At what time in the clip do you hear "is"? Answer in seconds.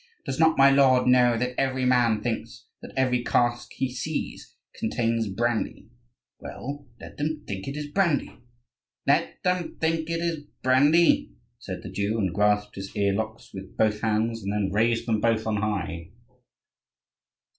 7.77-7.85, 10.19-10.39